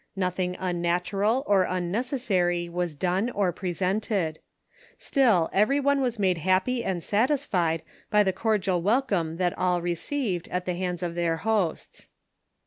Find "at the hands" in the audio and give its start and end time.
10.47-11.03